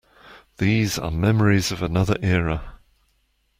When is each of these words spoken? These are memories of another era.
These 0.57 0.97
are 0.97 1.11
memories 1.11 1.71
of 1.71 1.83
another 1.83 2.17
era. 2.23 2.79